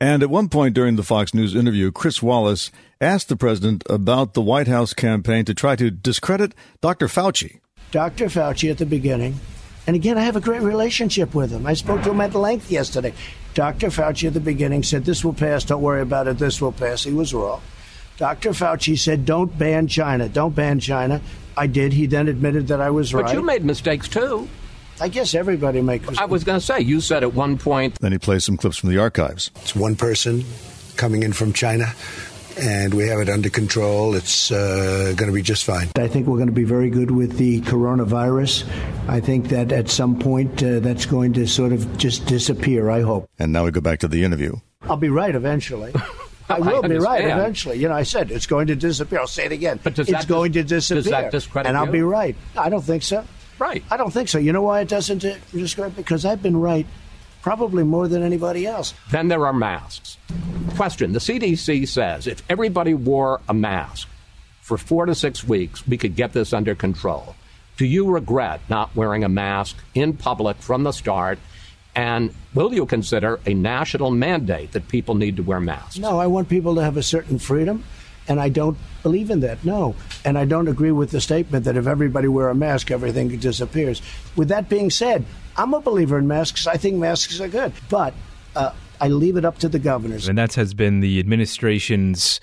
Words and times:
And 0.00 0.22
at 0.22 0.28
one 0.28 0.48
point 0.48 0.74
during 0.74 0.96
the 0.96 1.02
Fox 1.02 1.32
News 1.32 1.54
interview, 1.54 1.90
Chris 1.90 2.22
Wallace 2.22 2.70
asked 3.00 3.28
the 3.28 3.36
president 3.36 3.82
about 3.88 4.34
the 4.34 4.42
White 4.42 4.68
House 4.68 4.92
campaign 4.92 5.44
to 5.46 5.54
try 5.54 5.74
to 5.76 5.90
discredit 5.90 6.54
Dr. 6.82 7.06
Fauci. 7.06 7.60
Dr. 7.92 8.26
Fauci 8.26 8.70
at 8.70 8.78
the 8.78 8.86
beginning, 8.86 9.40
and 9.86 9.96
again, 9.96 10.18
I 10.18 10.22
have 10.22 10.36
a 10.36 10.40
great 10.40 10.62
relationship 10.62 11.34
with 11.34 11.50
him. 11.50 11.66
I 11.66 11.74
spoke 11.74 12.02
to 12.02 12.10
him 12.10 12.20
at 12.20 12.34
length 12.34 12.70
yesterday. 12.70 13.14
Dr. 13.54 13.88
Fauci 13.88 14.26
at 14.26 14.34
the 14.34 14.40
beginning 14.40 14.82
said, 14.82 15.04
This 15.04 15.24
will 15.24 15.32
pass, 15.32 15.64
don't 15.64 15.82
worry 15.82 16.02
about 16.02 16.28
it, 16.28 16.38
this 16.38 16.60
will 16.60 16.72
pass. 16.72 17.04
He 17.04 17.12
was 17.12 17.32
wrong. 17.32 17.60
Dr. 18.16 18.50
Fauci 18.50 18.98
said, 18.98 19.24
Don't 19.24 19.56
ban 19.58 19.86
China, 19.88 20.28
don't 20.28 20.54
ban 20.54 20.80
China. 20.80 21.20
I 21.56 21.66
did. 21.66 21.92
He 21.92 22.06
then 22.06 22.28
admitted 22.28 22.68
that 22.68 22.80
I 22.80 22.90
was 22.90 23.14
right. 23.14 23.24
But 23.24 23.34
you 23.34 23.42
made 23.42 23.64
mistakes 23.64 24.08
too. 24.08 24.48
I 25.00 25.08
guess 25.08 25.34
everybody 25.34 25.80
makes. 25.82 26.18
I 26.18 26.24
was 26.24 26.44
going 26.44 26.58
to 26.58 26.64
say, 26.64 26.80
you 26.80 27.00
said 27.00 27.22
at 27.22 27.34
one 27.34 27.58
point. 27.58 27.98
Then 28.00 28.12
he 28.12 28.18
plays 28.18 28.44
some 28.44 28.56
clips 28.56 28.76
from 28.76 28.90
the 28.90 28.98
archives. 28.98 29.50
It's 29.56 29.76
one 29.76 29.96
person 29.96 30.44
coming 30.96 31.22
in 31.22 31.32
from 31.32 31.52
China, 31.52 31.86
and 32.58 32.94
we 32.94 33.08
have 33.08 33.20
it 33.20 33.28
under 33.28 33.50
control. 33.50 34.14
It's 34.14 34.50
uh, 34.50 35.12
going 35.16 35.28
to 35.28 35.34
be 35.34 35.42
just 35.42 35.64
fine. 35.64 35.88
I 35.96 36.08
think 36.08 36.26
we're 36.26 36.36
going 36.36 36.48
to 36.48 36.52
be 36.52 36.64
very 36.64 36.90
good 36.90 37.10
with 37.10 37.36
the 37.36 37.60
coronavirus. 37.62 38.66
I 39.08 39.20
think 39.20 39.48
that 39.48 39.72
at 39.72 39.88
some 39.88 40.18
point 40.18 40.62
uh, 40.62 40.80
that's 40.80 41.06
going 41.06 41.32
to 41.34 41.46
sort 41.46 41.72
of 41.72 41.96
just 41.98 42.26
disappear, 42.26 42.90
I 42.90 43.02
hope. 43.02 43.28
And 43.38 43.52
now 43.52 43.64
we 43.64 43.70
go 43.70 43.80
back 43.80 44.00
to 44.00 44.08
the 44.08 44.24
interview. 44.24 44.56
I'll 44.82 44.96
be 44.96 45.08
right 45.08 45.34
eventually. 45.34 45.92
I 46.48 46.60
will 46.60 46.84
I 46.84 46.88
be 46.88 46.98
right 46.98 47.24
eventually. 47.24 47.78
You 47.78 47.88
know, 47.88 47.94
I 47.94 48.04
said 48.04 48.30
it's 48.30 48.46
going 48.46 48.68
to 48.68 48.76
disappear. 48.76 49.18
I'll 49.18 49.26
say 49.26 49.46
it 49.46 49.52
again. 49.52 49.80
But 49.82 49.98
it's 49.98 50.24
going 50.26 50.52
dis- 50.52 50.62
to 50.62 50.68
disappear. 50.68 51.02
Does 51.02 51.10
that 51.10 51.30
discredit 51.32 51.68
and 51.68 51.76
I'll 51.76 51.86
you? 51.86 51.92
be 51.92 52.02
right. 52.02 52.36
I 52.56 52.68
don't 52.68 52.84
think 52.84 53.02
so. 53.02 53.24
Right. 53.58 53.82
I 53.90 53.96
don't 53.96 54.12
think 54.12 54.28
so. 54.28 54.38
You 54.38 54.52
know 54.52 54.62
why 54.62 54.80
it 54.80 54.88
doesn't 54.88 55.24
describe? 55.52 55.96
Because 55.96 56.24
I've 56.24 56.42
been 56.42 56.56
right 56.56 56.86
probably 57.42 57.84
more 57.84 58.06
than 58.06 58.22
anybody 58.22 58.66
else. 58.66 58.92
Then 59.10 59.28
there 59.28 59.46
are 59.46 59.52
masks. 59.52 60.18
Question 60.76 61.14
The 61.14 61.20
CDC 61.20 61.88
says 61.88 62.26
if 62.26 62.42
everybody 62.50 62.92
wore 62.92 63.40
a 63.48 63.54
mask 63.54 64.08
for 64.60 64.76
four 64.76 65.06
to 65.06 65.14
six 65.14 65.42
weeks, 65.42 65.86
we 65.88 65.96
could 65.96 66.14
get 66.16 66.34
this 66.34 66.52
under 66.52 66.74
control. 66.74 67.34
Do 67.78 67.86
you 67.86 68.10
regret 68.10 68.60
not 68.68 68.94
wearing 68.94 69.24
a 69.24 69.28
mask 69.28 69.76
in 69.94 70.12
public 70.12 70.58
from 70.58 70.82
the 70.82 70.92
start? 70.92 71.38
And 71.94 72.34
will 72.52 72.74
you 72.74 72.84
consider 72.84 73.40
a 73.46 73.54
national 73.54 74.10
mandate 74.10 74.72
that 74.72 74.88
people 74.88 75.14
need 75.14 75.36
to 75.38 75.42
wear 75.42 75.60
masks? 75.60 75.98
No, 75.98 76.20
I 76.20 76.26
want 76.26 76.50
people 76.50 76.74
to 76.74 76.82
have 76.82 76.98
a 76.98 77.02
certain 77.02 77.38
freedom. 77.38 77.82
And 78.28 78.38
I 78.38 78.50
don't 78.50 78.76
believe 79.02 79.30
in 79.30 79.40
that, 79.40 79.64
no. 79.64 79.94
And 80.26 80.36
I 80.36 80.44
don't 80.44 80.68
agree 80.68 80.92
with 80.92 81.10
the 81.10 81.22
statement 81.22 81.64
that 81.64 81.78
if 81.78 81.86
everybody 81.86 82.28
wear 82.28 82.50
a 82.50 82.54
mask, 82.54 82.90
everything 82.90 83.28
disappears. 83.38 84.02
With 84.34 84.48
that 84.48 84.68
being 84.68 84.90
said, 84.90 85.24
I'm 85.56 85.72
a 85.72 85.80
believer 85.80 86.18
in 86.18 86.28
masks. 86.28 86.66
I 86.66 86.76
think 86.76 86.96
masks 86.96 87.40
are 87.40 87.48
good. 87.48 87.72
But 87.88 88.12
uh, 88.54 88.72
I 89.00 89.08
leave 89.08 89.36
it 89.36 89.44
up 89.44 89.58
to 89.58 89.68
the 89.68 89.78
governors. 89.78 90.28
And 90.28 90.38
that 90.38 90.54
has 90.54 90.74
been 90.74 91.00
the 91.00 91.18
administration's 91.18 92.40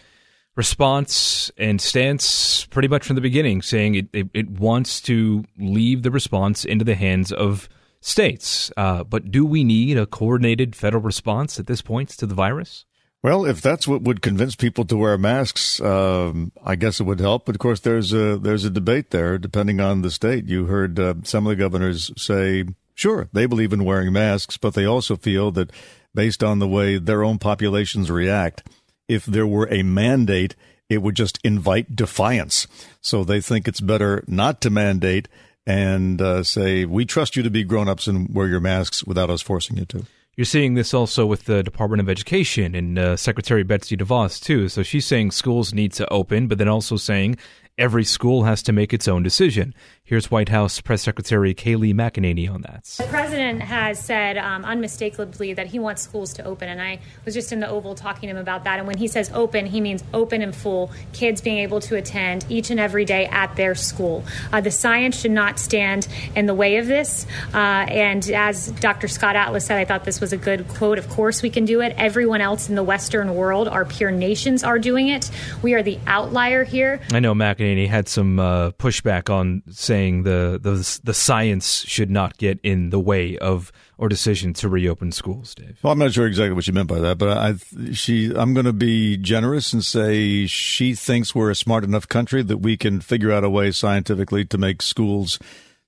response 0.56 1.52
and 1.58 1.82
stance 1.82 2.66
pretty 2.66 2.88
much 2.88 3.06
from 3.06 3.16
the 3.16 3.22
beginning, 3.22 3.62
saying 3.62 3.96
it, 3.96 4.08
it, 4.14 4.28
it 4.34 4.50
wants 4.50 5.02
to 5.02 5.44
leave 5.58 6.04
the 6.04 6.12
response 6.12 6.64
into 6.64 6.86
the 6.86 6.96
hands 6.96 7.32
of 7.32 7.68
states. 8.02 8.72
Uh, 8.78 9.04
but 9.04 9.32
do 9.32 9.46
we 9.46 9.64
need 9.64 9.98
a 9.98 10.06
coordinated 10.06 10.76
federal 10.76 11.02
response 11.02 11.60
at 11.60 11.68
this 11.68 11.82
point 11.82 12.10
to 12.10 12.26
the 12.26 12.36
virus? 12.36 12.86
Well, 13.24 13.46
if 13.46 13.62
that's 13.62 13.88
what 13.88 14.02
would 14.02 14.22
convince 14.22 14.54
people 14.56 14.84
to 14.86 14.98
wear 14.98 15.18
masks, 15.18 15.80
um, 15.80 16.52
I 16.62 16.76
guess 16.76 17.00
it 17.00 17.04
would 17.04 17.22
help. 17.22 17.46
But 17.46 17.56
of 17.56 17.60
course, 17.60 17.80
there's 17.80 18.12
a 18.12 18.38
there's 18.38 18.66
a 18.66 18.70
debate 18.70 19.12
there, 19.12 19.38
depending 19.38 19.80
on 19.80 20.02
the 20.02 20.12
state. 20.12 20.50
You 20.50 20.66
heard 20.66 21.00
uh, 21.00 21.14
some 21.24 21.48
of 21.48 21.52
the 21.52 21.56
governors 21.56 22.12
say, 22.18 22.66
sure, 22.94 23.30
they 23.34 23.46
believe 23.46 23.74
in 23.74 23.84
wearing 23.84 24.14
masks, 24.14 24.58
but 24.58 24.74
they 24.74 24.86
also 24.86 25.16
feel 25.16 25.52
that 25.52 25.72
based 26.14 26.44
on 26.44 26.60
the 26.60 26.68
way 26.68 26.98
their 26.98 27.24
own 27.24 27.40
populations 27.40 28.12
react, 28.12 28.64
if 29.08 29.26
there 29.26 29.48
were 29.48 29.68
a 29.72 29.84
mandate, 29.84 30.56
it 30.90 31.02
would 31.02 31.16
just 31.16 31.40
invite 31.44 31.96
defiance. 31.96 32.68
So 33.02 33.24
they 33.24 33.42
think 33.42 33.68
it's 33.68 33.82
better 33.82 34.24
not 34.28 34.62
to 34.62 34.70
mandate 34.70 35.28
and 35.66 36.22
uh, 36.22 36.44
say, 36.44 36.86
we 36.86 37.06
trust 37.06 37.36
you 37.36 37.44
to 37.44 37.50
be 37.50 37.64
grown 37.64 37.88
ups 37.88 38.08
and 38.08 38.34
wear 38.34 38.48
your 38.48 38.60
masks 38.60 39.04
without 39.04 39.30
us 39.30 39.42
forcing 39.42 39.78
you 39.78 39.86
to. 39.86 40.06
You're 40.36 40.46
seeing 40.46 40.74
this 40.74 40.96
also 40.96 41.28
with 41.28 41.46
the 41.46 41.62
Department 41.62 42.02
of 42.02 42.10
Education 42.10 42.74
and 42.74 42.98
uh, 42.98 43.16
Secretary 43.16 43.64
Betsy 43.64 43.96
DeVos, 43.96 44.42
too. 44.42 44.68
So 44.68 44.82
she's 44.82 45.06
saying 45.06 45.30
schools 45.30 45.74
need 45.74 45.94
to 45.94 46.12
open, 46.12 46.48
but 46.48 46.58
then 46.58 46.68
also 46.68 46.98
saying 46.98 47.38
every 47.78 48.04
school 48.04 48.44
has 48.44 48.62
to 48.64 48.72
make 48.72 48.94
its 48.94 49.08
own 49.08 49.24
decision. 49.24 49.74
Here's 50.04 50.30
White 50.30 50.50
House 50.50 50.80
Press 50.82 51.02
Secretary 51.02 51.56
Kayleigh 51.56 51.94
McEnany 51.94 52.52
on 52.52 52.62
that. 52.62 52.84
The 52.98 53.06
president 53.06 53.62
has 53.62 53.98
said 53.98 54.38
um, 54.38 54.64
unmistakably 54.66 55.54
that 55.54 55.68
he 55.68 55.80
wants 55.80 56.02
schools 56.02 56.34
to 56.34 56.44
open, 56.44 56.70
and 56.70 56.82
I 56.82 57.00
was 57.26 57.34
just 57.34 57.52
in 57.52 57.62
the 57.62 57.70
Oval 57.70 57.96
talking 57.96 58.28
to 58.28 58.36
him 58.36 58.38
about 58.38 58.66
that. 58.66 58.80
And 58.80 58.88
when 58.88 58.98
he 58.98 59.08
says 59.08 59.32
open, 59.34 59.66
he 59.66 59.82
means 59.82 60.04
open 60.14 60.42
and 60.42 60.56
full, 60.56 60.92
kids 61.14 61.42
being 61.42 61.58
able 61.60 61.80
to 61.82 61.96
attend 61.96 62.46
each 62.50 62.70
and 62.70 62.80
every 62.80 63.06
day 63.06 63.26
at 63.28 63.56
their 63.56 63.76
school. 63.76 64.24
Uh, 64.52 64.62
the 64.62 64.72
science 64.72 65.20
should 65.20 65.32
not 65.32 65.58
stand 65.58 66.08
in 66.36 66.46
the 66.46 66.54
way 66.54 66.78
of 66.78 66.86
this. 66.86 67.26
Uh, 67.54 67.58
and 67.58 68.30
as 68.32 68.68
Dr. 68.74 69.08
Scott 69.08 69.36
Atlas 69.36 69.66
said, 69.66 69.80
I 69.80 69.86
thought 69.86 70.04
this 70.04 70.20
was 70.22 70.34
a 70.34 70.38
good 70.38 70.68
quote. 70.68 71.00
Of 71.00 71.10
course, 71.10 71.42
we 71.42 71.50
can 71.50 71.66
do 71.66 71.82
it. 71.82 71.96
Everyone 71.98 72.42
else 72.42 72.70
in 72.70 72.76
the 72.76 72.84
Western 72.84 73.36
world, 73.36 73.68
our 73.68 73.86
peer 73.86 74.12
nations, 74.12 74.64
are 74.64 74.78
doing 74.78 75.08
it. 75.08 75.32
We 75.62 75.74
are 75.74 75.82
the 75.82 75.98
outlier 76.06 76.66
here. 76.66 77.00
I 77.14 77.20
know 77.20 77.34
McEnany 77.34 77.63
had 77.88 78.08
some 78.08 78.40
uh, 78.40 78.72
pushback 78.72 79.30
on 79.30 79.64
saying 79.70 80.24
the, 80.24 80.60
the 80.62 81.00
the 81.04 81.14
science 81.14 81.86
should 81.88 82.10
not 82.10 82.38
get 82.38 82.60
in 82.64 82.90
the 82.90 83.00
way 83.00 83.38
of 83.38 83.72
or 83.98 84.10
decision 84.10 84.54
to 84.54 84.70
reopen 84.70 85.12
schools. 85.12 85.56
Dave. 85.56 85.78
Well, 85.82 85.94
I'm 85.94 86.00
not 86.00 86.14
sure 86.14 86.28
exactly 86.28 86.54
what 86.54 86.64
she 86.64 86.72
meant 86.72 86.88
by 86.88 87.00
that, 87.00 87.18
but 87.18 87.38
I 87.38 87.56
she 87.94 88.34
I'm 88.36 88.54
going 88.54 88.66
to 88.66 88.74
be 88.74 89.18
generous 89.18 89.74
and 89.74 89.84
say 89.84 90.46
she 90.46 90.96
thinks 90.96 91.34
we're 91.34 91.52
a 91.52 91.56
smart 91.56 91.84
enough 91.84 92.08
country 92.08 92.44
that 92.44 92.58
we 92.58 92.78
can 92.78 93.02
figure 93.02 93.32
out 93.32 93.44
a 93.44 93.50
way 93.50 93.72
scientifically 93.72 94.46
to 94.46 94.58
make 94.58 94.82
schools 94.82 95.40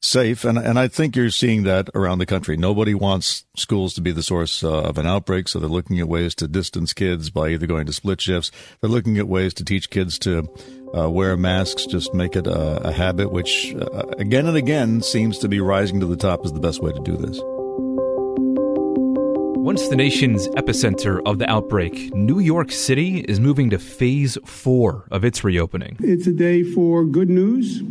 safe. 0.02 0.46
And, 0.46 0.58
and 0.58 0.78
I 0.78 0.88
think 0.88 1.16
you're 1.16 1.30
seeing 1.30 1.64
that 1.64 1.90
around 1.96 2.20
the 2.20 2.26
country. 2.26 2.58
Nobody 2.58 2.94
wants 2.94 3.46
schools 3.56 3.94
to 3.96 4.02
be 4.02 4.12
the 4.12 4.24
source 4.24 4.64
uh, 4.64 4.84
of 4.84 4.98
an 4.98 5.06
outbreak. 5.06 5.48
So 5.48 5.60
they're 5.60 5.70
looking 5.70 6.00
at 6.00 6.08
ways 6.08 6.36
to 6.36 6.48
distance 6.48 6.94
kids 6.94 7.30
by 7.30 7.50
either 7.50 7.68
going 7.68 7.86
to 7.88 7.94
split 7.94 8.22
shifts. 8.22 8.52
They're 8.82 8.90
looking 8.90 9.18
at 9.18 9.28
ways 9.28 9.54
to 9.56 9.66
teach 9.66 9.90
kids 9.90 10.20
to 10.20 10.48
uh, 10.98 11.10
wear 11.10 11.36
masks, 11.36 11.86
just 11.86 12.14
make 12.14 12.36
it 12.36 12.48
a, 12.48 12.88
a 12.88 12.92
habit, 12.92 13.32
which 13.32 13.76
uh, 13.76 14.04
again 14.18 14.48
and 14.48 14.56
again 14.56 15.02
seems 15.02 15.40
to 15.40 15.48
be 15.48 15.60
rising 15.60 16.00
to 16.00 16.06
the 16.06 16.16
top 16.16 16.46
as 16.46 16.54
the 16.54 16.60
best 16.60 16.82
way 16.82 16.92
to 16.92 17.02
do 17.02 17.18
this. 17.18 17.40
Once 19.66 19.88
the 19.88 19.96
nation's 19.96 20.48
epicenter 20.50 21.22
of 21.26 21.40
the 21.40 21.50
outbreak, 21.50 22.14
New 22.14 22.38
York 22.38 22.72
City 22.72 23.22
is 23.22 23.40
moving 23.40 23.72
to 23.72 23.80
phase 23.80 24.38
four 24.46 25.08
of 25.10 25.26
its 25.26 25.44
reopening. 25.44 25.98
It's 26.00 26.28
a 26.28 26.32
day 26.32 26.62
for 26.62 27.04
good 27.04 27.32
news 27.32 27.82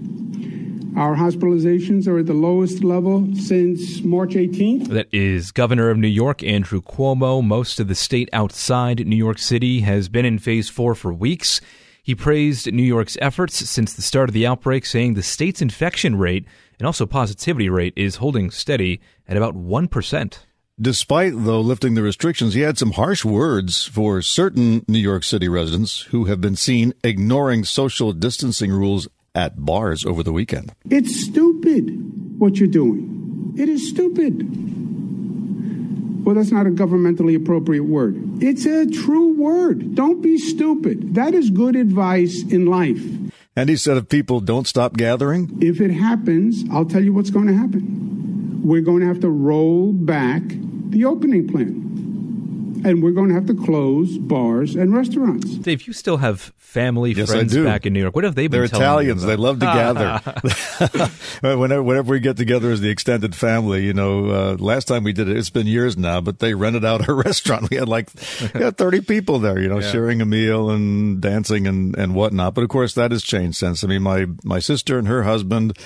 Our 0.97 1.17
hospitalizations 1.17 2.07
are 2.07 2.19
at 2.21 2.27
the 2.27 2.35
lowest 2.35 2.85
level 2.85 3.27
since 3.35 4.03
March 4.03 4.35
18th. 4.35 4.87
That 4.89 5.09
is 5.11 5.51
Governor 5.51 5.91
of 5.91 5.99
New 5.99 6.07
York, 6.07 6.45
Andrew 6.45 6.81
Cuomo. 6.81 7.43
Most 7.43 7.81
of 7.81 7.89
the 7.89 7.97
state 7.97 8.29
outside 8.33 9.05
New 9.05 9.17
York 9.17 9.41
City 9.41 9.81
has 9.81 10.09
been 10.09 10.25
in 10.25 10.39
phase 10.39 10.69
four 10.69 10.95
for 10.95 11.13
weeks. 11.13 11.61
He 12.01 12.15
praised 12.15 12.73
New 12.73 12.85
York's 12.85 13.19
efforts 13.21 13.69
since 13.69 13.93
the 13.93 14.03
start 14.03 14.29
of 14.29 14.35
the 14.35 14.47
outbreak, 14.47 14.87
saying 14.87 15.15
the 15.15 15.25
state's 15.25 15.61
infection 15.61 16.15
rate 16.15 16.47
and 16.79 16.87
also 16.87 17.07
positivity 17.07 17.69
rate 17.69 17.95
is 17.97 18.17
holding 18.17 18.53
steady 18.53 19.01
at 19.27 19.37
about 19.37 19.57
1%. 19.57 20.39
Despite, 20.81 21.33
though, 21.35 21.61
lifting 21.61 21.95
the 21.95 22.03
restrictions, 22.03 22.55
he 22.55 22.61
had 22.61 22.79
some 22.79 22.93
harsh 22.93 23.25
words 23.25 23.85
for 23.85 24.23
certain 24.23 24.85
New 24.87 24.99
York 24.99 25.25
City 25.25 25.49
residents 25.49 26.03
who 26.11 26.27
have 26.27 26.41
been 26.41 26.57
seen 26.57 26.95
ignoring 27.03 27.65
social 27.65 28.13
distancing 28.13 28.71
rules 28.71 29.09
at 29.35 29.65
bars 29.65 30.05
over 30.05 30.23
the 30.23 30.33
weekend. 30.33 30.73
It's 30.91 31.25
stupid 31.25 32.39
what 32.39 32.59
you're 32.59 32.69
doing. 32.69 33.55
It 33.59 33.69
is 33.69 33.89
stupid. 33.89 34.65
Well, 36.25 36.35
that's 36.35 36.51
not 36.51 36.67
a 36.67 36.71
governmentally 36.71 37.37
appropriate 37.37 37.85
word. 37.85 38.43
It's 38.43 38.65
a 38.65 38.87
true 38.87 39.35
word. 39.35 39.95
Don't 39.95 40.23
be 40.23 40.39
stupid. 40.39 41.15
That 41.15 41.35
is 41.35 41.51
good 41.51 41.77
advice 41.77 42.43
in 42.43 42.67
life. 42.67 43.03
And 43.57 43.69
he 43.69 43.77
said 43.77 43.97
if 43.97 44.09
people 44.09 44.41
don't 44.41 44.67
stop 44.67 44.97
gathering, 44.97 45.59
if 45.61 45.81
it 45.81 45.91
happens, 45.91 46.65
I'll 46.73 46.87
tell 46.87 47.05
you 47.05 47.13
what's 47.13 47.31
going 47.31 47.47
to 47.47 47.55
happen. 47.55 48.63
We're 48.65 48.81
going 48.81 49.01
to 49.01 49.07
have 49.07 49.21
to 49.21 49.31
roll 49.31 49.93
back 49.93 50.43
the 50.89 51.05
opening 51.05 51.47
plan 51.47 51.84
and 52.85 53.03
we're 53.03 53.13
going 53.13 53.29
to 53.29 53.35
have 53.35 53.47
to 53.47 53.55
close 53.55 54.19
bars 54.19 54.77
and 54.77 54.95
restaurants. 54.95 55.47
Dave, 55.57 55.87
you 55.87 55.93
still 55.93 56.19
have 56.19 56.53
family, 56.59 57.13
yes, 57.13 57.31
friends 57.31 57.57
back 57.57 57.87
in 57.87 57.93
New 57.93 58.01
York. 58.01 58.15
What 58.15 58.25
have 58.25 58.35
they 58.35 58.47
been 58.47 58.59
They're 58.59 58.65
Italians. 58.65 59.23
They 59.23 59.37
love 59.37 59.61
to 59.61 59.67
gather. 59.67 60.21
whenever, 61.57 61.83
whenever 61.83 62.11
we 62.11 62.21
get 62.21 62.37
together 62.37 62.71
as 62.71 62.81
the 62.81 62.91
extended 62.91 63.35
family, 63.35 63.85
you 63.85 63.95
know, 63.95 64.27
uh, 64.27 64.57
last 64.59 64.87
time 64.87 65.05
we 65.05 65.13
did 65.13 65.29
it, 65.29 65.37
it's 65.37 65.51
been 65.51 65.67
years 65.67 65.97
now, 65.97 66.21
but 66.21 66.41
they 66.41 66.53
rented 66.53 66.85
out 66.85 67.09
a 67.09 67.15
restaurant. 67.15 67.71
We 67.71 67.77
had 67.77 67.89
like 67.89 68.11
yeah, 68.55 68.71
30 68.71 69.01
people 69.03 69.39
there, 69.39 69.59
you 69.59 69.69
know, 69.69 69.79
yeah. 69.79 69.91
sharing 69.91 70.21
a 70.21 70.27
meal 70.27 70.69
and 70.69 71.23
dancing 71.23 71.67
and, 71.67 71.97
and 71.97 72.15
whatnot. 72.15 72.55
But 72.55 72.65
of 72.65 72.69
course, 72.69 72.95
that 72.95 73.13
has 73.13 73.23
changed 73.23 73.57
since. 73.57 73.83
I 73.83 73.87
mean, 73.87 74.03
my, 74.03 74.27
my 74.43 74.59
sister 74.59 74.99
and 74.99 75.09
her 75.09 75.23
husband 75.23 75.79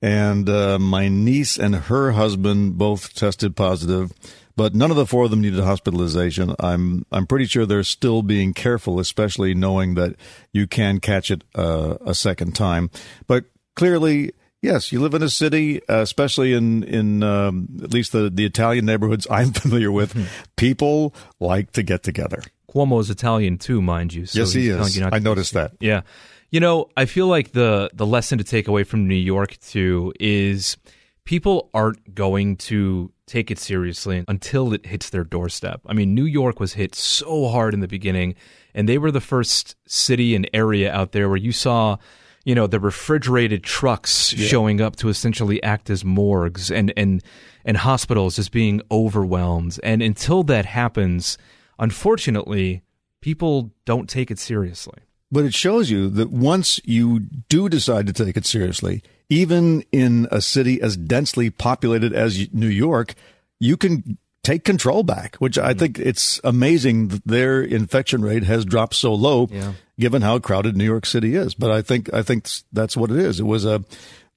and 0.00 0.48
uh, 0.48 0.78
my 0.78 1.08
niece 1.08 1.58
and 1.58 1.74
her 1.74 2.12
husband 2.12 2.76
both 2.76 3.14
tested 3.14 3.56
positive 3.56 4.12
but 4.56 4.74
none 4.74 4.90
of 4.90 4.96
the 4.96 5.06
four 5.06 5.24
of 5.24 5.30
them 5.30 5.40
needed 5.40 5.60
hospitalization. 5.60 6.54
I'm 6.60 7.04
I'm 7.10 7.26
pretty 7.26 7.46
sure 7.46 7.66
they're 7.66 7.82
still 7.82 8.22
being 8.22 8.54
careful, 8.54 9.00
especially 9.00 9.54
knowing 9.54 9.94
that 9.94 10.16
you 10.52 10.66
can 10.66 11.00
catch 11.00 11.30
it 11.30 11.44
uh, 11.54 11.96
a 12.04 12.14
second 12.14 12.54
time. 12.54 12.90
But 13.26 13.46
clearly, 13.74 14.32
yes, 14.62 14.92
you 14.92 15.00
live 15.00 15.14
in 15.14 15.22
a 15.22 15.28
city, 15.28 15.80
uh, 15.88 16.00
especially 16.00 16.52
in 16.52 16.84
in 16.84 17.22
um, 17.22 17.68
at 17.82 17.92
least 17.92 18.12
the 18.12 18.30
the 18.30 18.44
Italian 18.44 18.86
neighborhoods 18.86 19.26
I'm 19.30 19.52
familiar 19.52 19.90
with. 19.90 20.14
Mm-hmm. 20.14 20.26
People 20.56 21.14
like 21.40 21.72
to 21.72 21.82
get 21.82 22.02
together. 22.02 22.42
Cuomo 22.68 23.00
is 23.00 23.10
Italian 23.10 23.58
too, 23.58 23.80
mind 23.80 24.12
you. 24.12 24.26
So 24.26 24.40
yes, 24.40 24.52
he 24.52 24.68
is. 24.68 25.00
I 25.00 25.18
noticed 25.20 25.54
that. 25.54 25.72
Yeah. 25.80 26.02
You 26.50 26.60
know, 26.60 26.88
I 26.96 27.06
feel 27.06 27.26
like 27.26 27.52
the 27.52 27.90
the 27.92 28.06
lesson 28.06 28.38
to 28.38 28.44
take 28.44 28.68
away 28.68 28.84
from 28.84 29.08
New 29.08 29.14
York 29.14 29.58
too 29.60 30.12
is 30.20 30.76
people 31.24 31.70
aren't 31.72 32.14
going 32.14 32.56
to 32.56 33.10
take 33.26 33.50
it 33.50 33.58
seriously 33.58 34.24
until 34.28 34.72
it 34.72 34.86
hits 34.86 35.10
their 35.10 35.24
doorstep. 35.24 35.80
I 35.86 35.94
mean, 35.94 36.14
New 36.14 36.24
York 36.24 36.60
was 36.60 36.74
hit 36.74 36.94
so 36.94 37.48
hard 37.48 37.74
in 37.74 37.80
the 37.80 37.88
beginning, 37.88 38.34
and 38.74 38.88
they 38.88 38.98
were 38.98 39.10
the 39.10 39.20
first 39.20 39.76
city 39.86 40.34
and 40.34 40.48
area 40.52 40.92
out 40.92 41.12
there 41.12 41.28
where 41.28 41.38
you 41.38 41.52
saw, 41.52 41.96
you 42.44 42.54
know, 42.54 42.66
the 42.66 42.80
refrigerated 42.80 43.64
trucks 43.64 44.32
yeah. 44.32 44.46
showing 44.46 44.80
up 44.80 44.96
to 44.96 45.08
essentially 45.08 45.62
act 45.62 45.88
as 45.88 46.04
morgues 46.04 46.70
and 46.70 46.92
and 46.96 47.22
and 47.64 47.78
hospitals 47.78 48.36
just 48.36 48.52
being 48.52 48.82
overwhelmed. 48.90 49.80
And 49.82 50.02
until 50.02 50.42
that 50.44 50.66
happens, 50.66 51.38
unfortunately, 51.78 52.82
people 53.22 53.72
don't 53.86 54.08
take 54.08 54.30
it 54.30 54.38
seriously. 54.38 54.98
But 55.32 55.46
it 55.46 55.54
shows 55.54 55.90
you 55.90 56.10
that 56.10 56.30
once 56.30 56.78
you 56.84 57.20
do 57.48 57.70
decide 57.70 58.06
to 58.06 58.12
take 58.12 58.36
it 58.36 58.44
seriously, 58.44 59.02
even 59.28 59.84
in 59.92 60.28
a 60.30 60.40
city 60.40 60.80
as 60.80 60.96
densely 60.96 61.50
populated 61.50 62.12
as 62.12 62.52
New 62.52 62.68
York, 62.68 63.14
you 63.58 63.76
can 63.76 64.18
take 64.44 64.62
control 64.62 65.02
back, 65.02 65.36
which 65.36 65.58
I 65.58 65.74
think 65.74 65.98
it's 65.98 66.40
amazing 66.44 67.08
that 67.08 67.26
their 67.26 67.62
infection 67.62 68.22
rate 68.22 68.44
has 68.44 68.64
dropped 68.64 68.94
so 68.94 69.14
low 69.14 69.48
yeah. 69.50 69.72
given 69.98 70.22
how 70.22 70.38
crowded 70.38 70.76
New 70.76 70.84
York 70.84 71.06
City 71.06 71.34
is. 71.34 71.54
But 71.54 71.70
I 71.70 71.82
think 71.82 72.12
I 72.12 72.22
think 72.22 72.48
that's 72.72 72.96
what 72.96 73.10
it 73.10 73.16
is. 73.16 73.40
It 73.40 73.46
was 73.46 73.64
a 73.64 73.82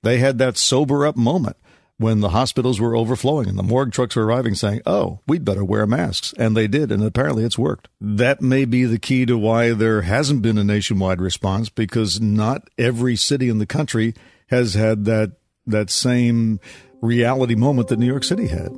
they 0.01 0.17
had 0.17 0.37
that 0.39 0.57
sober 0.57 1.05
up 1.05 1.17
moment 1.17 1.57
when 1.99 2.19
the 2.21 2.29
hospitals 2.29 2.79
were 2.79 2.95
overflowing 2.95 3.49
and 3.49 3.57
the 3.57 3.63
morgue 3.63 3.91
trucks 3.91 4.15
were 4.15 4.25
arriving 4.25 4.55
saying, 4.55 4.81
"Oh, 4.85 5.19
we'd 5.27 5.45
better 5.45 5.65
wear 5.65 5.85
masks." 5.85 6.33
And 6.37 6.55
they 6.55 6.67
did, 6.67 6.91
and 6.91 7.03
apparently 7.03 7.43
it's 7.43 7.57
worked. 7.57 7.89
That 7.99 8.41
may 8.41 8.65
be 8.65 8.85
the 8.85 8.99
key 8.99 9.25
to 9.25 9.37
why 9.37 9.73
there 9.73 10.03
hasn't 10.03 10.41
been 10.41 10.57
a 10.57 10.63
nationwide 10.63 11.21
response 11.21 11.69
because 11.69 12.21
not 12.21 12.69
every 12.77 13.15
city 13.15 13.49
in 13.49 13.57
the 13.57 13.65
country 13.65 14.13
has 14.47 14.73
had 14.73 15.05
that 15.05 15.33
that 15.65 15.89
same 15.89 16.59
reality 17.01 17.55
moment 17.55 17.89
that 17.89 17.99
New 17.99 18.05
York 18.05 18.23
City 18.23 18.47
had. 18.47 18.69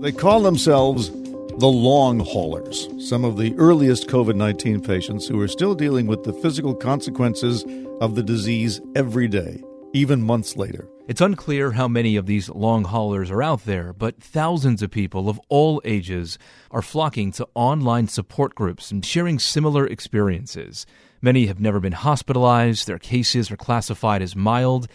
They 0.00 0.12
call 0.12 0.42
themselves 0.42 1.10
the 1.58 1.68
long 1.68 2.18
haulers, 2.18 2.88
some 3.08 3.24
of 3.24 3.36
the 3.36 3.54
earliest 3.56 4.08
COVID 4.08 4.34
19 4.34 4.80
patients 4.80 5.28
who 5.28 5.40
are 5.40 5.48
still 5.48 5.74
dealing 5.74 6.06
with 6.06 6.24
the 6.24 6.32
physical 6.32 6.74
consequences 6.74 7.64
of 8.00 8.16
the 8.16 8.22
disease 8.22 8.80
every 8.96 9.28
day, 9.28 9.62
even 9.94 10.20
months 10.20 10.56
later. 10.56 10.88
It's 11.06 11.20
unclear 11.20 11.70
how 11.70 11.86
many 11.86 12.16
of 12.16 12.26
these 12.26 12.50
long 12.50 12.84
haulers 12.84 13.30
are 13.30 13.42
out 13.42 13.64
there, 13.64 13.92
but 13.92 14.20
thousands 14.20 14.82
of 14.82 14.90
people 14.90 15.28
of 15.28 15.40
all 15.48 15.80
ages 15.84 16.36
are 16.70 16.82
flocking 16.82 17.30
to 17.32 17.48
online 17.54 18.08
support 18.08 18.54
groups 18.54 18.90
and 18.90 19.06
sharing 19.06 19.38
similar 19.38 19.86
experiences. 19.86 20.84
Many 21.22 21.46
have 21.46 21.60
never 21.60 21.78
been 21.78 21.92
hospitalized, 21.92 22.86
their 22.86 22.98
cases 22.98 23.50
are 23.50 23.56
classified 23.56 24.20
as 24.20 24.34
mild, 24.34 24.88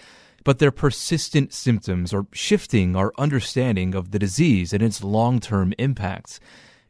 but 0.43 0.59
their 0.59 0.71
persistent 0.71 1.53
symptoms 1.53 2.13
are 2.13 2.27
shifting 2.33 2.95
our 2.95 3.13
understanding 3.17 3.95
of 3.95 4.11
the 4.11 4.19
disease 4.19 4.73
and 4.73 4.83
its 4.83 5.03
long 5.03 5.39
term 5.39 5.73
impacts. 5.77 6.41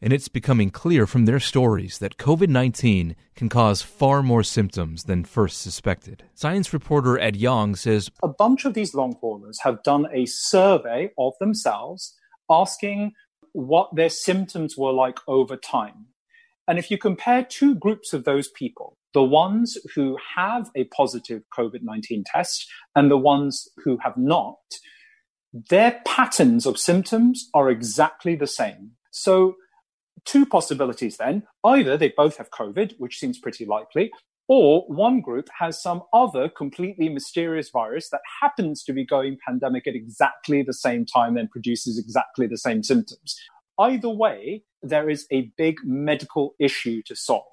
And 0.01 0.13
it's 0.13 0.30
becoming 0.30 0.69
clear 0.69 1.06
from 1.06 1.25
their 1.25 1.40
stories 1.40 1.98
that 2.00 2.18
COVID 2.18 2.48
19 2.48 3.16
can 3.36 3.50
cause 3.50 3.81
far 3.81 4.24
more 4.24 4.44
symptoms 4.44 5.04
than 5.04 5.25
first 5.25 5.62
suspected. 5.62 6.24
Science 6.34 6.72
reporter 6.72 7.19
Ed 7.19 7.36
Yong 7.36 7.75
says 7.75 8.10
A 8.24 8.30
bunch 8.30 8.63
of 8.65 8.74
these 8.74 8.94
long 8.94 9.15
haulers 9.20 9.60
have 9.63 9.84
done 9.84 10.08
a 10.13 10.25
survey 10.25 11.12
of 11.18 11.34
themselves 11.39 12.15
asking 12.50 13.13
what 13.51 13.94
their 13.96 14.10
symptoms 14.10 14.77
were 14.77 14.94
like 14.94 15.20
over 15.27 15.58
time. 15.58 16.08
And 16.68 16.77
if 16.79 16.89
you 16.91 16.98
compare 16.98 17.44
two 17.44 17.75
groups 17.75 18.13
of 18.13 18.24
those 18.24 18.48
people, 18.48 18.98
the 19.13 19.24
ones 19.24 19.77
who 19.96 20.18
have 20.36 20.70
a 20.75 20.86
positive 20.86 21.41
COVID 21.58 21.82
19 21.82 22.24
test 22.25 22.70
and 22.96 23.10
the 23.10 23.18
ones 23.18 23.68
who 23.84 23.98
have 24.03 24.15
not, 24.15 24.60
their 25.51 26.00
patterns 26.06 26.65
of 26.65 26.77
symptoms 26.77 27.50
are 27.53 27.70
exactly 27.70 28.36
the 28.36 28.48
same. 28.48 28.91
So, 29.12 29.56
two 30.25 30.45
possibilities 30.45 31.17
then 31.17 31.43
either 31.63 31.97
they 31.97 32.13
both 32.15 32.38
have 32.38 32.51
COVID, 32.51 32.93
which 32.97 33.19
seems 33.19 33.39
pretty 33.39 33.65
likely, 33.65 34.11
or 34.47 34.85
one 34.88 35.21
group 35.21 35.47
has 35.59 35.81
some 35.81 36.01
other 36.13 36.49
completely 36.49 37.09
mysterious 37.09 37.69
virus 37.69 38.09
that 38.09 38.21
happens 38.41 38.83
to 38.83 38.93
be 38.93 39.05
going 39.05 39.38
pandemic 39.45 39.88
at 39.88 39.95
exactly 39.95 40.63
the 40.63 40.73
same 40.73 41.05
time 41.05 41.38
and 41.38 41.51
produces 41.51 41.99
exactly 41.99 42.47
the 42.47 42.57
same 42.57 42.83
symptoms. 42.83 43.39
Either 43.77 44.09
way, 44.09 44.63
there 44.81 45.09
is 45.09 45.27
a 45.31 45.51
big 45.57 45.77
medical 45.83 46.55
issue 46.59 47.01
to 47.05 47.15
solve 47.15 47.45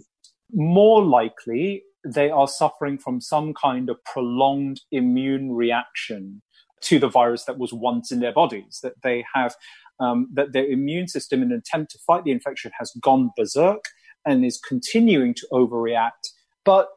more 0.53 1.05
likely 1.05 1.83
they 2.05 2.31
are 2.31 2.47
suffering 2.47 2.99
from 2.99 3.21
some 3.21 3.53
kind 3.53 3.91
of 3.91 4.03
prolonged 4.05 4.81
immune 4.93 5.53
reaction 5.53 6.43
to 6.83 6.99
the 6.99 7.09
virus 7.09 7.45
that 7.45 7.59
was 7.59 7.73
once 7.73 8.13
in 8.13 8.21
their 8.21 8.33
bodies, 8.33 8.79
that 8.83 9.03
they 9.03 9.25
have, 9.35 9.57
um, 10.01 10.29
that 10.35 10.53
their 10.53 10.67
immune 10.67 11.09
system, 11.09 11.43
in 11.43 11.53
an 11.53 11.59
attempt 11.59 11.93
to 11.93 11.99
fight 12.07 12.25
the 12.25 12.31
infection, 12.31 12.71
has 12.79 12.93
gone 13.01 13.31
berserk 13.37 13.85
and 14.25 14.45
is 14.45 14.59
continuing 14.59 15.35
to 15.35 15.47
overreact. 15.53 16.33
But 16.65 16.89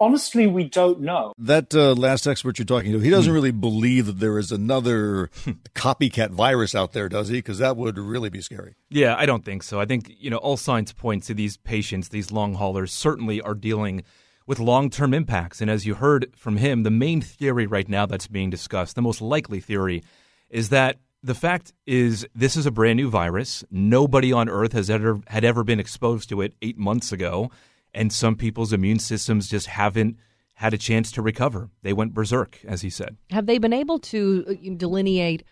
honestly, 0.00 0.46
we 0.46 0.64
don't 0.64 1.00
know. 1.00 1.32
That 1.36 1.74
uh, 1.74 1.92
last 1.92 2.26
expert 2.26 2.58
you're 2.58 2.66
talking 2.66 2.92
to, 2.92 3.00
he 3.00 3.10
doesn't 3.10 3.30
hmm. 3.30 3.34
really 3.34 3.50
believe 3.50 4.06
that 4.06 4.18
there 4.20 4.38
is 4.38 4.50
another 4.50 5.28
copycat 5.74 6.30
virus 6.30 6.74
out 6.74 6.92
there, 6.92 7.08
does 7.08 7.28
he? 7.28 7.38
Because 7.38 7.58
that 7.58 7.76
would 7.76 7.98
really 7.98 8.30
be 8.30 8.40
scary. 8.40 8.74
Yeah, 8.88 9.14
I 9.16 9.26
don't 9.26 9.44
think 9.44 9.62
so. 9.62 9.80
I 9.80 9.84
think 9.84 10.10
you 10.18 10.30
know 10.30 10.38
all 10.38 10.56
signs 10.56 10.92
point 10.92 11.24
to 11.24 11.34
these 11.34 11.56
patients, 11.58 12.08
these 12.08 12.32
long 12.32 12.54
haulers, 12.54 12.92
certainly 12.92 13.40
are 13.42 13.54
dealing 13.54 14.02
with 14.46 14.58
long 14.58 14.90
term 14.90 15.14
impacts. 15.14 15.60
And 15.60 15.70
as 15.70 15.86
you 15.86 15.94
heard 15.94 16.32
from 16.36 16.56
him, 16.56 16.82
the 16.82 16.90
main 16.90 17.20
theory 17.20 17.66
right 17.66 17.88
now 17.88 18.06
that's 18.06 18.26
being 18.26 18.50
discussed, 18.50 18.96
the 18.96 19.02
most 19.02 19.20
likely 19.20 19.60
theory, 19.60 20.02
is 20.48 20.70
that 20.70 20.98
the 21.22 21.34
fact 21.34 21.72
is 21.86 22.26
this 22.34 22.56
is 22.56 22.66
a 22.66 22.70
brand 22.70 22.96
new 22.96 23.10
virus. 23.10 23.64
Nobody 23.70 24.32
on 24.32 24.48
Earth 24.48 24.72
has 24.72 24.88
ever 24.90 25.20
had 25.26 25.44
ever 25.44 25.62
been 25.64 25.80
exposed 25.80 26.28
to 26.30 26.40
it 26.40 26.54
eight 26.62 26.78
months 26.78 27.12
ago 27.12 27.50
and 27.92 28.12
some 28.12 28.36
people's 28.36 28.72
immune 28.72 28.98
systems 29.00 29.48
just 29.48 29.66
haven't 29.66 30.16
had 30.54 30.72
a 30.74 30.78
chance 30.78 31.10
to 31.12 31.22
recover. 31.22 31.70
They 31.82 31.92
went 31.92 32.14
berserk, 32.14 32.58
as 32.64 32.82
he 32.82 32.90
said. 32.90 33.16
Have 33.30 33.46
they 33.46 33.58
been 33.58 33.72
able 33.72 33.98
to 33.98 34.44
uh, 34.48 34.74
delineate 34.76 35.42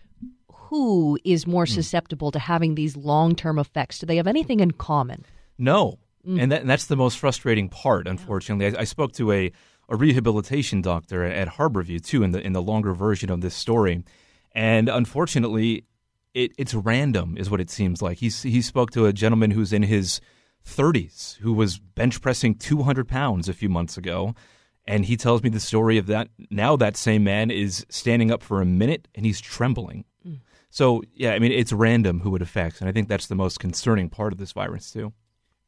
who 0.53 1.19
is 1.25 1.47
more 1.47 1.65
Hmm. 1.65 1.73
susceptible 1.73 2.31
to 2.31 2.39
having 2.39 2.75
these 2.75 2.97
long 2.97 3.35
term 3.35 3.59
effects? 3.59 3.99
Do 3.99 4.07
they 4.07 4.17
have 4.17 4.27
anything 4.27 4.61
in 4.61 4.73
common? 4.73 5.25
No, 5.59 5.99
and, 6.25 6.53
that, 6.53 6.61
and 6.61 6.71
that's 6.71 6.87
the 6.87 6.97
most 6.97 7.19
frustrating 7.19 7.69
part. 7.69 8.07
Unfortunately, 8.07 8.77
I, 8.77 8.83
I 8.83 8.85
spoke 8.85 9.13
to 9.15 9.33
a, 9.33 9.51
a 9.89 9.97
rehabilitation 9.97 10.83
doctor 10.83 11.25
at 11.25 11.49
Harborview 11.49 12.05
too 12.05 12.23
in 12.23 12.33
the 12.33 12.41
in 12.41 12.53
the 12.53 12.63
longer 12.63 12.93
version 12.93 13.31
of 13.31 13.41
this 13.41 13.55
story, 13.55 14.05
and 14.59 14.89
unfortunately, 14.89 15.85
it, 16.35 16.51
it's 16.59 16.75
random, 16.75 17.37
is 17.39 17.49
what 17.49 17.61
it 17.61 17.71
seems 17.71 18.03
like. 18.03 18.19
He 18.19 18.29
he 18.29 18.61
spoke 18.61 18.91
to 18.91 19.07
a 19.07 19.13
gentleman 19.13 19.53
who's 19.53 19.73
in 19.73 19.85
his 19.85 20.21
30s 20.67 21.37
who 21.37 21.53
was 21.53 21.79
bench 21.79 22.21
pressing 22.21 22.57
200 22.57 23.07
pounds 23.07 23.49
a 23.49 23.55
few 23.55 23.69
months 23.69 23.97
ago. 23.97 24.35
And 24.85 25.05
he 25.05 25.17
tells 25.17 25.45
me 25.45 25.49
the 25.49 25.61
story 25.61 25.97
of 25.97 26.09
that. 26.09 26.31
Now 26.51 26.75
that 26.75 26.97
same 26.97 27.23
man 27.23 27.53
is 27.53 27.87
standing 27.89 28.33
up 28.33 28.43
for 28.43 28.61
a 28.61 28.67
minute 28.67 29.07
and 29.15 29.25
he's 29.25 29.41
trembling. 29.41 30.05
Mm. 30.27 30.41
So, 30.71 31.05
yeah, 31.15 31.35
I 31.35 31.39
mean, 31.39 31.53
it's 31.53 31.73
random 31.73 32.21
who 32.21 32.35
it 32.35 32.43
affects. 32.43 32.81
And 32.81 32.89
I 32.89 32.93
think 32.93 33.09
that's 33.09 33.29
the 33.29 33.37
most 33.37 33.61
concerning 33.61 34.09
part 34.09 34.33
of 34.33 34.41
this 34.41 34.51
virus, 34.51 34.91
too. 34.91 35.13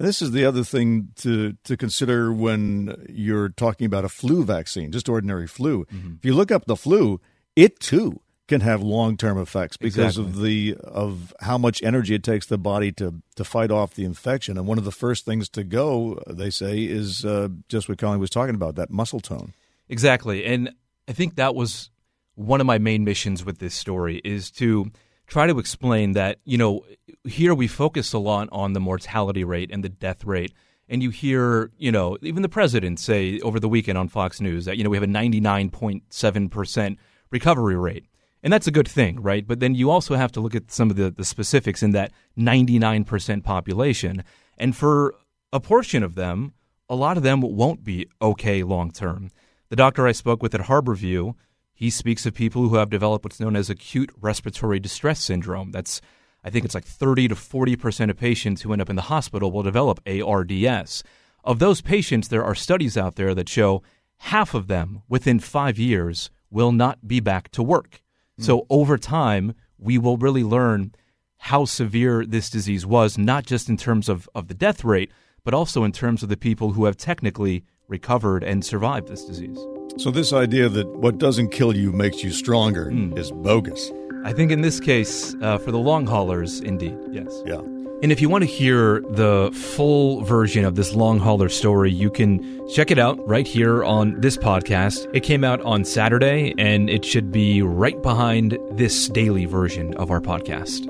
And 0.01 0.09
this 0.09 0.21
is 0.21 0.33
the 0.33 0.45
other 0.45 0.65
thing 0.65 1.11
to 1.17 1.53
to 1.63 1.77
consider 1.77 2.33
when 2.33 3.07
you're 3.09 3.51
talking 3.51 3.85
about 3.85 4.05
a 4.05 4.09
flu 4.09 4.43
vaccine, 4.43 4.91
just 4.91 5.09
ordinary 5.09 5.47
flu. 5.47 5.85
Mm-hmm. 5.85 6.15
If 6.19 6.25
you 6.25 6.35
look 6.35 6.51
up 6.51 6.65
the 6.65 6.77
flu, 6.77 7.21
it 7.55 7.79
too 7.79 8.21
can 8.51 8.61
have 8.61 8.83
long 8.83 9.17
term 9.17 9.39
effects 9.39 9.79
because 9.79 10.19
of 10.19 10.41
the 10.41 10.77
of 10.85 11.33
how 11.41 11.57
much 11.57 11.83
energy 11.83 12.15
it 12.15 12.23
takes 12.23 12.47
the 12.47 12.59
body 12.59 12.93
to 12.93 13.23
to 13.37 13.45
fight 13.45 13.71
off 13.71 13.95
the 13.95 14.05
infection. 14.05 14.59
And 14.59 14.67
one 14.67 14.77
of 14.77 14.85
the 14.85 14.93
first 14.93 15.25
things 15.25 15.49
to 15.51 15.65
go, 15.65 16.21
they 16.27 16.51
say, 16.51 16.83
is 16.83 17.25
uh, 17.25 17.49
just 17.69 17.89
what 17.89 17.97
Colleen 17.97 18.21
was 18.21 18.29
talking 18.29 18.55
about 18.55 18.75
that 18.75 18.91
muscle 18.91 19.21
tone. 19.21 19.55
Exactly. 19.89 20.45
And 20.45 20.73
I 21.09 21.13
think 21.13 21.37
that 21.37 21.55
was 21.55 21.91
one 22.35 22.61
of 22.61 22.67
my 22.67 22.79
main 22.79 23.05
missions 23.05 23.45
with 23.45 23.59
this 23.59 23.75
story 23.75 24.21
is 24.25 24.51
to 24.53 24.91
try 25.27 25.47
to 25.47 25.59
explain 25.59 26.13
that, 26.13 26.41
you 26.45 26.59
know, 26.59 26.85
here 27.25 27.55
we 27.55 27.69
focus 27.69 28.13
a 28.13 28.19
lot 28.19 28.49
on 28.51 28.73
the 28.73 28.81
mortality 28.81 29.45
rate 29.45 29.71
and 29.73 29.85
the 29.85 29.89
death 29.89 30.25
rate. 30.25 30.53
And 30.89 31.05
you 31.05 31.11
hear, 31.11 31.71
you 31.79 31.93
know, 31.93 32.19
even 32.21 32.43
the 32.43 32.49
president 32.49 32.99
say 32.99 33.39
over 33.41 33.61
the 33.61 33.69
weekend 33.69 33.97
on 33.97 34.09
Fox 34.09 34.41
News 34.41 34.65
that, 34.65 34.77
you 34.77 34.83
know, 34.83 34.91
we 34.91 34.97
have 34.97 35.05
a 35.05 35.07
99.7% 35.07 36.97
recovery 37.31 37.77
rate. 37.77 38.07
And 38.43 38.53
that's 38.53 38.67
a 38.67 38.73
good 38.73 38.89
thing, 38.89 39.21
right? 39.21 39.47
But 39.47 39.61
then 39.61 39.75
you 39.75 39.91
also 39.91 40.15
have 40.15 40.33
to 40.33 40.41
look 40.41 40.55
at 40.55 40.71
some 40.71 40.91
of 40.91 40.97
the, 40.97 41.11
the 41.11 41.25
specifics 41.25 41.83
in 41.83 41.91
that 41.93 42.13
99% 42.39 43.45
population. 43.45 44.25
And 44.57 44.75
for 44.75 45.15
a 45.53 45.61
portion 45.61 46.03
of 46.03 46.15
them, 46.15 46.55
a 46.89 46.95
lot 46.95 47.17
of 47.17 47.23
them 47.23 47.41
won't 47.41 47.85
be 47.85 48.09
okay 48.21 48.63
long 48.63 48.91
term. 48.91 49.31
The 49.69 49.77
doctor 49.77 50.07
I 50.07 50.13
spoke 50.13 50.43
with 50.43 50.55
at 50.55 50.63
Harborview, 50.63 51.35
he 51.73 51.91
speaks 51.91 52.27
of 52.27 52.35
people 52.35 52.69
who 52.69 52.77
have 52.77 52.91
developed 52.91 53.25
what's 53.25 53.41
known 53.41 53.57
as 53.57 53.71
acute 53.71 54.11
respiratory 54.21 54.81
distress 54.81 55.21
syndrome. 55.21 55.71
That's, 55.71 56.01
I 56.43 56.51
think 56.51 56.65
it's 56.65 56.75
like 56.75 56.85
30 56.85 57.29
to 57.29 57.35
40% 57.35 58.11
of 58.11 58.17
patients 58.17 58.63
who 58.63 58.73
end 58.73 58.83
up 58.83 58.91
in 58.91 58.97
the 58.97 59.03
hospital 59.03 59.53
will 59.53 59.63
develop 59.63 60.01
ARDS. 60.07 61.05
Of 61.45 61.59
those 61.59 61.81
patients, 61.81 62.29
there 62.29 62.45
are 62.45 62.55
studies 62.55 62.97
out 62.97 63.17
there 63.17 63.35
that 63.35 63.49
show 63.49 63.83
half 64.19 64.53
of 64.53 64.67
them 64.67 65.03
within 65.09 65.41
five 65.41 65.79
years 65.79 66.31
will 66.51 66.73
not 66.73 67.07
be 67.07 67.21
back 67.21 67.51
to 67.53 67.63
work. 67.63 68.03
Mm. 68.41 68.45
So 68.45 68.67
over 68.71 68.99
time, 68.99 69.55
we 69.79 69.99
will 69.99 70.17
really 70.17 70.45
learn 70.45 70.95
how 71.39 71.65
severe 71.65 72.27
this 72.27 72.51
disease 72.51 72.85
was, 72.85 73.17
not 73.17 73.47
just 73.47 73.69
in 73.69 73.77
terms 73.77 74.09
of, 74.09 74.29
of 74.35 74.49
the 74.49 74.55
death 74.55 74.85
rate, 74.85 75.11
but 75.45 75.55
also 75.55 75.85
in 75.85 75.93
terms 75.93 76.23
of 76.23 76.29
the 76.29 76.37
people 76.37 76.73
who 76.73 76.85
have 76.85 76.97
technically 76.97 77.65
recovered 77.89 78.45
and 78.45 78.65
survived 78.65 79.09
this 79.09 79.25
disease. 79.25 79.59
So 79.97 80.11
this 80.11 80.33
idea 80.33 80.69
that 80.69 80.87
what 80.89 81.19
doesn't 81.19 81.49
kill 81.49 81.77
you 81.77 81.93
makes 81.93 82.23
you 82.23 82.31
stronger 82.31 82.87
mm. 82.87 83.17
is 83.19 83.33
bogus. 83.33 83.91
I 84.25 84.33
think 84.33 84.51
in 84.53 84.61
this 84.61 84.81
case, 84.81 85.35
uh, 85.41 85.59
for 85.59 85.73
the 85.73 85.79
long 85.79 86.07
haulers, 86.07 86.61
indeed, 86.61 86.99
yes. 87.11 87.43
Yeah. 87.47 87.61
And 88.03 88.11
if 88.11 88.21
you 88.21 88.29
want 88.31 88.43
to 88.43 88.51
hear 88.51 89.01
the 89.11 89.51
full 89.53 90.23
version 90.25 90.65
of 90.65 90.75
this 90.75 90.95
long 90.95 91.19
hauler 91.19 91.51
story, 91.51 91.93
you 91.93 92.11
can 92.11 92.67
check 92.69 92.91
it 92.91 92.99
out 92.99 93.19
right 93.29 93.47
here 93.47 93.85
on 93.85 94.19
this 94.21 94.39
podcast. 94.39 95.07
It 95.13 95.21
came 95.21 95.45
out 95.45 95.61
on 95.63 95.85
Saturday, 95.85 96.55
and 96.57 96.89
it 96.89 97.05
should 97.05 97.31
be 97.31 97.61
right 97.61 98.01
behind 98.03 98.59
this 98.73 99.09
daily 99.09 99.45
version 99.45 99.95
of 99.95 100.11
our 100.11 100.21
podcast. 100.21 100.87